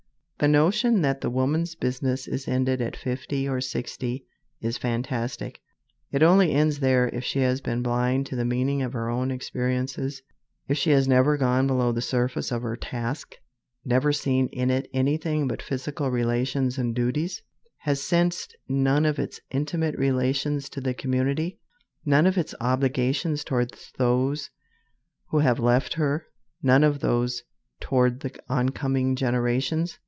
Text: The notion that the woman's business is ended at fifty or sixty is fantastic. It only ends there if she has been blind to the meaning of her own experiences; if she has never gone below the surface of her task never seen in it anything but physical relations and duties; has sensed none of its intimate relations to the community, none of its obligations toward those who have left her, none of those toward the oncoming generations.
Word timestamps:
The 0.39 0.47
notion 0.47 1.03
that 1.03 1.21
the 1.21 1.29
woman's 1.29 1.75
business 1.75 2.27
is 2.27 2.47
ended 2.47 2.81
at 2.81 2.95
fifty 2.95 3.47
or 3.47 3.61
sixty 3.61 4.25
is 4.59 4.75
fantastic. 4.75 5.61
It 6.11 6.23
only 6.23 6.51
ends 6.51 6.79
there 6.79 7.09
if 7.09 7.23
she 7.23 7.41
has 7.41 7.61
been 7.61 7.83
blind 7.83 8.25
to 8.25 8.35
the 8.35 8.43
meaning 8.43 8.81
of 8.81 8.93
her 8.93 9.07
own 9.07 9.29
experiences; 9.29 10.23
if 10.67 10.79
she 10.79 10.89
has 10.89 11.07
never 11.07 11.37
gone 11.37 11.67
below 11.67 11.91
the 11.91 12.01
surface 12.01 12.51
of 12.51 12.63
her 12.63 12.75
task 12.75 13.35
never 13.85 14.11
seen 14.11 14.47
in 14.47 14.71
it 14.71 14.89
anything 14.95 15.47
but 15.47 15.61
physical 15.61 16.09
relations 16.09 16.79
and 16.79 16.95
duties; 16.95 17.43
has 17.77 18.01
sensed 18.01 18.57
none 18.67 19.05
of 19.05 19.19
its 19.19 19.39
intimate 19.51 19.95
relations 19.95 20.69
to 20.69 20.81
the 20.81 20.95
community, 20.95 21.59
none 22.03 22.25
of 22.25 22.35
its 22.35 22.55
obligations 22.59 23.43
toward 23.43 23.75
those 23.99 24.49
who 25.29 25.37
have 25.37 25.59
left 25.59 25.93
her, 25.93 26.25
none 26.63 26.83
of 26.83 26.99
those 26.99 27.43
toward 27.79 28.21
the 28.21 28.35
oncoming 28.49 29.15
generations. 29.15 29.99